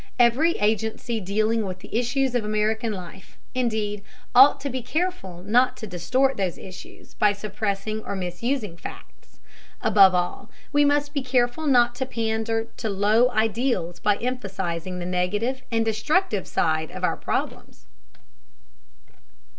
Every 0.17 0.53
agency 0.53 1.19
dealing 1.19 1.63
with 1.63 1.81
the 1.81 1.95
issues 1.95 2.33
of 2.33 2.43
American 2.43 2.91
life, 2.91 3.37
indeed, 3.53 4.01
ought 4.33 4.59
to 4.61 4.69
be 4.71 4.81
careful 4.81 5.43
not 5.43 5.77
to 5.77 5.85
distort 5.85 6.37
those 6.37 6.57
issues 6.57 7.13
by 7.13 7.33
suppressing 7.33 8.03
or 8.03 8.15
misusing 8.15 8.77
facts. 8.77 9.39
Above 9.79 10.15
all, 10.15 10.49
we 10.73 10.83
must 10.83 11.13
be 11.13 11.21
careful 11.21 11.67
not 11.67 11.93
to 11.93 12.07
pander 12.07 12.69
to 12.77 12.89
low 12.89 13.29
ideals 13.29 13.99
by 13.99 14.15
emphasizing 14.17 14.97
the 14.97 15.05
negative 15.05 15.61
and 15.71 15.85
destructive 15.85 16.47
side 16.47 16.89
of 16.89 17.03
our 17.03 17.15
problems. 17.15 17.85